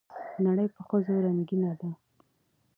نړۍ 0.45 0.67
په 0.75 0.81
ښځو 0.87 1.13
رنګينه 1.25 1.71
ده 1.79 1.89